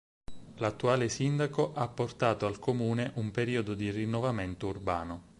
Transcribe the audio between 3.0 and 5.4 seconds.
un periodo di rinnovamento urbano.